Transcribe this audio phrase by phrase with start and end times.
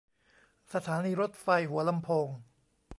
[0.73, 2.27] สถานีรถไฟหัวลำโพง